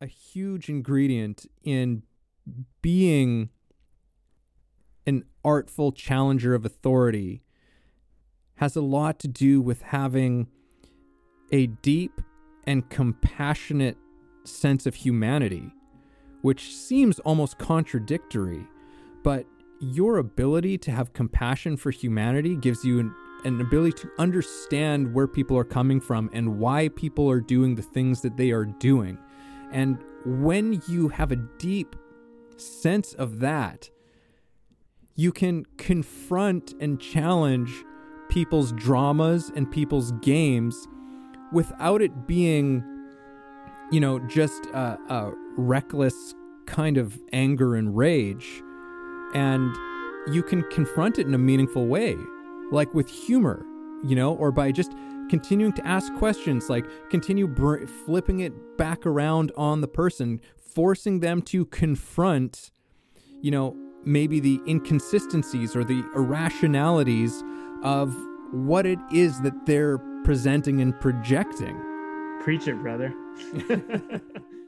a 0.00 0.06
huge 0.06 0.68
ingredient 0.68 1.46
in 1.62 2.02
being 2.80 3.50
an 5.06 5.24
artful 5.44 5.92
challenger 5.92 6.54
of 6.54 6.64
authority 6.64 7.42
has 8.56 8.76
a 8.76 8.80
lot 8.80 9.18
to 9.18 9.28
do 9.28 9.60
with 9.60 9.82
having 9.82 10.46
a 11.52 11.66
deep 11.66 12.20
and 12.64 12.88
compassionate 12.88 13.96
sense 14.44 14.86
of 14.86 14.94
humanity, 14.94 15.70
which 16.42 16.74
seems 16.74 17.18
almost 17.20 17.58
contradictory, 17.58 18.66
but 19.22 19.46
your 19.80 20.18
ability 20.18 20.78
to 20.78 20.90
have 20.90 21.12
compassion 21.12 21.76
for 21.76 21.90
humanity 21.90 22.54
gives 22.54 22.84
you 22.84 23.00
an, 23.00 23.14
an 23.44 23.60
ability 23.60 23.92
to 23.98 24.10
understand 24.18 25.12
where 25.12 25.26
people 25.26 25.56
are 25.56 25.64
coming 25.64 26.00
from 26.00 26.30
and 26.32 26.58
why 26.58 26.88
people 26.88 27.30
are 27.30 27.40
doing 27.40 27.74
the 27.74 27.82
things 27.82 28.20
that 28.20 28.36
they 28.36 28.50
are 28.50 28.66
doing. 28.66 29.18
And 29.72 29.98
when 30.24 30.82
you 30.88 31.08
have 31.08 31.32
a 31.32 31.36
deep 31.36 31.96
sense 32.56 33.14
of 33.14 33.40
that, 33.40 33.90
you 35.16 35.32
can 35.32 35.66
confront 35.76 36.74
and 36.80 37.00
challenge 37.00 37.84
people's 38.28 38.72
dramas 38.72 39.50
and 39.54 39.70
people's 39.70 40.12
games 40.22 40.86
without 41.52 42.00
it 42.00 42.26
being, 42.26 42.82
you 43.90 44.00
know, 44.00 44.18
just 44.28 44.66
a, 44.66 44.98
a 45.08 45.32
reckless 45.56 46.34
kind 46.66 46.96
of 46.96 47.18
anger 47.32 47.74
and 47.74 47.96
rage. 47.96 48.62
And 49.34 49.74
you 50.32 50.42
can 50.42 50.62
confront 50.70 51.18
it 51.18 51.26
in 51.26 51.34
a 51.34 51.38
meaningful 51.38 51.86
way, 51.86 52.16
like 52.70 52.94
with 52.94 53.08
humor, 53.08 53.64
you 54.04 54.14
know, 54.14 54.34
or 54.34 54.52
by 54.52 54.70
just 54.72 54.92
continuing 55.30 55.72
to 55.72 55.86
ask 55.86 56.12
questions, 56.16 56.68
like 56.68 56.84
continue 57.08 57.46
br- 57.46 57.86
flipping 58.04 58.40
it 58.40 58.76
back 58.76 59.06
around 59.06 59.52
on 59.56 59.80
the 59.80 59.88
person, 59.88 60.40
forcing 60.58 61.20
them 61.20 61.40
to 61.40 61.64
confront, 61.66 62.72
you 63.40 63.50
know, 63.50 63.74
maybe 64.04 64.40
the 64.40 64.60
inconsistencies 64.66 65.76
or 65.76 65.84
the 65.84 66.04
irrationalities 66.14 67.42
of 67.82 68.14
what 68.50 68.84
it 68.84 68.98
is 69.12 69.40
that 69.42 69.54
they're 69.66 69.98
presenting 70.24 70.80
and 70.80 70.98
projecting. 71.00 71.80
Preach 72.42 72.66
it, 72.66 72.80
brother. 72.82 73.14